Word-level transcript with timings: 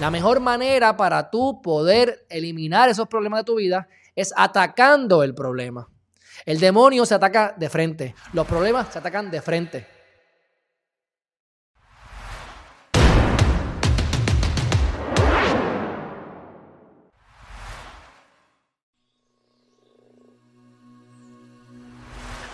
La 0.00 0.10
mejor 0.10 0.40
manera 0.40 0.96
para 0.96 1.28
tú 1.28 1.60
poder 1.60 2.24
eliminar 2.30 2.88
esos 2.88 3.06
problemas 3.06 3.40
de 3.40 3.44
tu 3.44 3.56
vida 3.56 3.86
es 4.16 4.32
atacando 4.34 5.22
el 5.22 5.34
problema. 5.34 5.90
El 6.46 6.58
demonio 6.58 7.04
se 7.04 7.14
ataca 7.14 7.54
de 7.54 7.68
frente, 7.68 8.14
los 8.32 8.46
problemas 8.46 8.90
se 8.90 8.98
atacan 8.98 9.30
de 9.30 9.42
frente. 9.42 9.86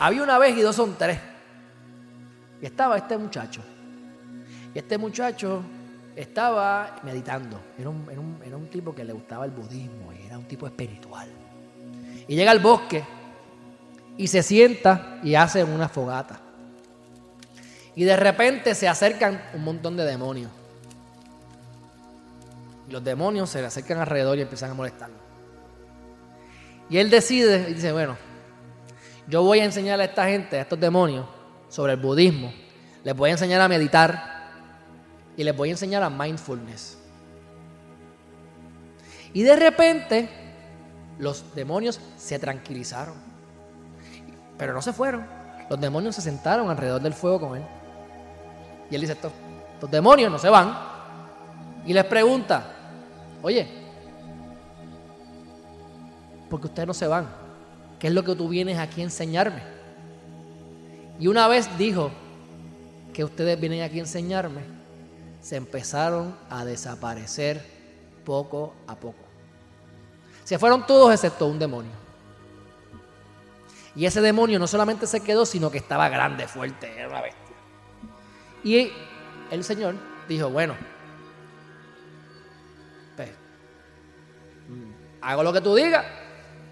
Había 0.00 0.24
una 0.24 0.40
vez 0.40 0.58
y 0.58 0.62
dos 0.62 0.74
son 0.74 0.98
tres. 0.98 1.20
Y 2.60 2.66
estaba 2.66 2.96
este 2.96 3.16
muchacho. 3.16 3.62
Y 4.74 4.78
este 4.78 4.98
muchacho 4.98 5.62
estaba 6.16 6.96
meditando. 7.02 7.60
Era 7.78 7.90
un, 7.90 8.68
tipo 8.72 8.94
que 8.94 9.04
le 9.04 9.12
gustaba 9.12 9.44
el 9.44 9.50
budismo 9.50 10.12
y 10.12 10.26
era 10.26 10.38
un 10.38 10.46
tipo 10.46 10.66
espiritual. 10.66 11.28
Y 12.26 12.34
llega 12.34 12.50
al 12.50 12.58
bosque 12.58 13.04
y 14.16 14.26
se 14.26 14.42
sienta 14.42 15.20
y 15.22 15.34
hace 15.34 15.62
una 15.62 15.88
fogata. 15.88 16.40
Y 17.94 18.04
de 18.04 18.16
repente 18.16 18.74
se 18.74 18.88
acercan 18.88 19.40
un 19.54 19.62
montón 19.62 19.96
de 19.96 20.04
demonios. 20.04 20.50
Y 22.88 22.92
los 22.92 23.04
demonios 23.04 23.50
se 23.50 23.60
le 23.60 23.66
acercan 23.66 23.98
alrededor 23.98 24.38
y 24.38 24.42
empiezan 24.42 24.70
a 24.70 24.74
molestarlo. 24.74 25.16
Y 26.88 26.98
él 26.98 27.10
decide, 27.10 27.68
y 27.68 27.74
dice, 27.74 27.92
bueno, 27.92 28.16
yo 29.28 29.42
voy 29.42 29.60
a 29.60 29.64
enseñar 29.64 30.00
a 30.00 30.04
esta 30.04 30.26
gente, 30.26 30.58
a 30.58 30.62
estos 30.62 30.78
demonios, 30.78 31.26
sobre 31.68 31.94
el 31.94 32.00
budismo. 32.00 32.52
Les 33.02 33.14
voy 33.14 33.30
a 33.30 33.32
enseñar 33.32 33.60
a 33.60 33.68
meditar 33.68 34.35
y 35.36 35.44
les 35.44 35.56
voy 35.56 35.68
a 35.68 35.72
enseñar 35.72 36.02
a 36.02 36.10
mindfulness. 36.10 36.98
Y 39.32 39.42
de 39.42 39.56
repente 39.56 40.28
los 41.18 41.54
demonios 41.54 42.00
se 42.16 42.38
tranquilizaron. 42.38 43.14
Pero 44.56 44.72
no 44.72 44.82
se 44.82 44.92
fueron. 44.92 45.26
Los 45.68 45.80
demonios 45.80 46.14
se 46.14 46.22
sentaron 46.22 46.70
alrededor 46.70 47.02
del 47.02 47.12
fuego 47.12 47.40
con 47.40 47.56
él. 47.56 47.64
Y 48.90 48.94
él 48.94 49.00
dice, 49.00 49.14
estos, 49.14 49.32
demonios 49.90 50.30
no 50.30 50.38
se 50.38 50.48
van. 50.48 50.76
Y 51.84 51.92
les 51.92 52.04
pregunta, 52.04 52.72
oye, 53.42 53.68
¿por 56.48 56.60
qué 56.60 56.66
ustedes 56.66 56.86
no 56.86 56.94
se 56.94 57.06
van? 57.06 57.28
¿Qué 57.98 58.08
es 58.08 58.12
lo 58.12 58.24
que 58.24 58.34
tú 58.34 58.48
vienes 58.48 58.78
aquí 58.78 59.00
a 59.00 59.04
enseñarme? 59.04 59.62
Y 61.18 61.28
una 61.28 61.48
vez 61.48 61.68
dijo 61.78 62.10
que 63.12 63.24
ustedes 63.24 63.58
vienen 63.58 63.82
aquí 63.82 63.98
a 63.98 64.02
enseñarme, 64.02 64.62
se 65.46 65.54
empezaron 65.54 66.36
a 66.50 66.64
desaparecer 66.64 67.64
poco 68.24 68.74
a 68.88 68.96
poco. 68.96 69.24
Se 70.42 70.58
fueron 70.58 70.84
todos 70.88 71.12
excepto 71.12 71.46
un 71.46 71.56
demonio. 71.56 71.92
Y 73.94 74.06
ese 74.06 74.20
demonio 74.20 74.58
no 74.58 74.66
solamente 74.66 75.06
se 75.06 75.20
quedó, 75.20 75.46
sino 75.46 75.70
que 75.70 75.78
estaba 75.78 76.08
grande, 76.08 76.48
fuerte, 76.48 76.92
era 76.98 77.08
una 77.08 77.22
bestia. 77.22 77.54
Y 78.64 78.92
el 79.52 79.62
Señor 79.62 79.94
dijo, 80.28 80.50
bueno, 80.50 80.74
pues, 83.14 83.30
mm, 84.68 85.22
hago 85.22 85.44
lo 85.44 85.52
que 85.52 85.60
tú 85.60 85.76
digas, 85.76 86.04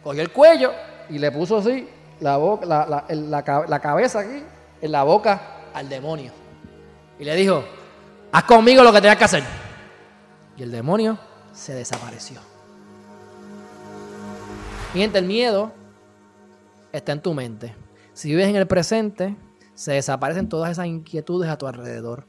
cogió 0.03 0.21
el 0.21 0.33
cuello 0.33 0.73
y 1.09 1.21
le 1.21 1.31
puso 1.31 1.59
así 1.59 1.89
la, 2.19 2.39
boca, 2.39 2.67
la, 2.67 3.81
cabeza 3.81 4.19
aquí 4.19 4.43
en 4.83 4.91
la 4.91 5.05
boca 5.05 5.61
al 5.73 5.89
demonio. 5.89 6.33
Y 7.21 7.25
le 7.25 7.37
dijo, 7.37 7.65
haz 8.35 8.45
conmigo 8.45 8.83
lo 8.83 8.93
que 8.93 9.01
tengas 9.01 9.17
que 9.17 9.25
hacer. 9.25 9.45
Y 10.57 10.65
el 10.65 10.73
demonio 10.73 11.19
se 11.53 11.73
desapareció. 11.73 12.41
Miente, 14.93 15.19
el 15.19 15.25
miedo 15.25 15.73
está 16.93 17.13
en 17.13 17.23
tu 17.23 17.33
mente. 17.33 17.77
Si 18.13 18.31
vives 18.31 18.49
en 18.49 18.57
el 18.57 18.67
presente, 18.67 19.37
se 19.75 19.93
desaparecen 19.93 20.49
todas 20.49 20.73
esas 20.73 20.87
inquietudes 20.87 21.49
a 21.49 21.59
tu 21.59 21.69
alrededor. 21.69 22.27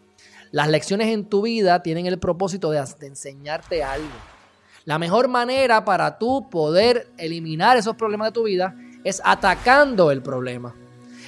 Las 0.52 0.70
lecciones 0.70 1.08
en 1.08 1.26
tu 1.26 1.42
vida 1.42 1.82
tienen 1.82 2.06
el 2.06 2.20
propósito 2.20 2.70
de 2.70 2.86
enseñarte 3.02 3.84
algo. 3.84 4.08
La 4.86 5.00
mejor 5.00 5.28
manera 5.28 5.86
para 5.86 6.20
tú 6.20 6.52
poder 6.52 7.08
eliminar 7.18 7.78
esos 7.78 7.96
problemas 7.96 8.28
de 8.28 8.34
tu 8.34 8.44
vida 8.44 8.76
es 9.04 9.24
atacando 9.26 10.12
el 10.12 10.22
problema. 10.22 10.76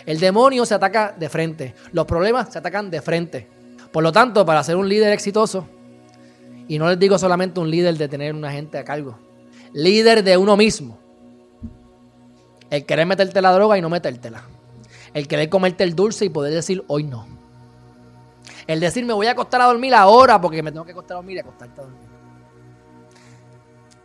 El 0.05 0.19
demonio 0.19 0.67
se 0.67 0.75
ataca 0.75 1.15
de 1.17 1.29
frente, 1.29 1.73
los 1.91 2.05
problemas 2.05 2.53
se 2.53 2.59
atacan 2.59 2.91
de 2.91 3.01
frente. 3.01 3.56
Por 3.97 4.03
lo 4.03 4.11
tanto, 4.11 4.45
para 4.45 4.63
ser 4.63 4.75
un 4.75 4.87
líder 4.87 5.11
exitoso, 5.11 5.67
y 6.67 6.77
no 6.77 6.87
les 6.87 6.99
digo 6.99 7.17
solamente 7.17 7.59
un 7.59 7.71
líder 7.71 7.97
de 7.97 8.07
tener 8.07 8.35
una 8.35 8.51
gente 8.51 8.77
a 8.77 8.83
cargo, 8.83 9.17
líder 9.73 10.23
de 10.23 10.37
uno 10.37 10.55
mismo. 10.55 10.99
El 12.69 12.85
querer 12.85 13.07
meterte 13.07 13.41
la 13.41 13.51
droga 13.51 13.75
y 13.75 13.81
no 13.81 13.89
metértela. 13.89 14.43
El 15.15 15.27
querer 15.27 15.49
comerte 15.49 15.83
el 15.83 15.95
dulce 15.95 16.25
y 16.25 16.29
poder 16.29 16.53
decir 16.53 16.83
hoy 16.85 17.05
no. 17.05 17.25
El 18.67 18.79
decir 18.81 19.03
me 19.03 19.13
voy 19.13 19.25
a 19.25 19.31
acostar 19.31 19.61
a 19.61 19.65
dormir 19.65 19.95
ahora 19.95 20.39
porque 20.39 20.61
me 20.61 20.71
tengo 20.71 20.85
que 20.85 20.91
acostar 20.91 21.15
a 21.15 21.17
dormir 21.17 21.37
y 21.37 21.39
acostarte 21.39 21.81
a 21.81 21.83
dormir 21.85 22.07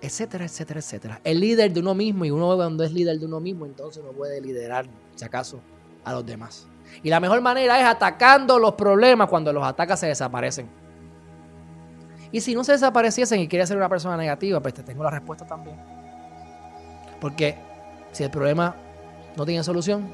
etcétera, 0.00 0.46
etcétera, 0.46 0.80
etcétera. 0.80 1.20
El 1.22 1.38
líder 1.38 1.70
de 1.70 1.80
uno 1.80 1.94
mismo 1.94 2.24
y 2.24 2.30
uno 2.30 2.56
cuando 2.56 2.82
es 2.82 2.92
líder 2.92 3.18
de 3.18 3.26
uno 3.26 3.40
mismo, 3.40 3.66
entonces 3.66 4.02
no 4.02 4.10
puede 4.12 4.40
liderar, 4.40 4.86
si 5.14 5.24
acaso, 5.24 5.60
a 6.04 6.12
los 6.12 6.24
demás. 6.24 6.66
Y 7.02 7.08
la 7.08 7.20
mejor 7.20 7.40
manera 7.40 7.78
es 7.80 7.86
atacando 7.86 8.58
los 8.58 8.74
problemas 8.74 9.28
cuando 9.28 9.52
los 9.52 9.64
atacas 9.64 10.00
se 10.00 10.06
desaparecen. 10.06 10.68
Y 12.30 12.40
si 12.40 12.54
no 12.54 12.64
se 12.64 12.72
desapareciesen 12.72 13.40
y 13.40 13.48
quieres 13.48 13.68
ser 13.68 13.76
una 13.76 13.88
persona 13.88 14.16
negativa, 14.16 14.60
pues 14.60 14.74
te 14.74 14.82
tengo 14.82 15.02
la 15.04 15.10
respuesta 15.10 15.46
también. 15.46 15.76
Porque 17.20 17.58
si 18.12 18.24
el 18.24 18.30
problema 18.30 18.74
no 19.36 19.44
tiene 19.44 19.62
solución 19.62 20.08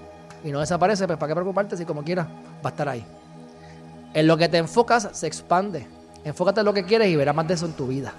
y 0.44 0.50
no 0.50 0.60
desaparece, 0.60 1.06
pues 1.06 1.19
para 1.19 1.31
qué 1.31 1.34
preocuparte 1.34 1.76
si 1.76 1.84
como 1.84 2.03
quieras 2.03 2.26
va 2.26 2.65
a 2.65 2.69
estar 2.69 2.88
ahí. 2.88 3.05
En 4.15 4.26
lo 4.26 4.37
que 4.37 4.49
te 4.49 4.59
enfocas 4.59 5.09
se 5.12 5.26
expande. 5.26 5.87
Enfócate 6.25 6.60
en 6.60 6.66
lo 6.66 6.75
que 6.75 6.84
quieres 6.84 7.09
y 7.09 7.16
verás 7.16 7.34
más 7.34 7.47
de 7.47 7.55
eso 7.55 7.66
en 7.66 7.72
tu 7.72 7.87
vida. 7.87 8.12